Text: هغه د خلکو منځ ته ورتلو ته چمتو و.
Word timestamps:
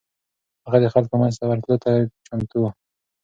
هغه 0.65 0.77
د 0.83 0.85
خلکو 0.93 1.15
منځ 1.21 1.33
ته 1.39 1.45
ورتلو 1.47 1.75
ته 1.83 1.91
چمتو 2.27 2.57
و. 2.61 2.65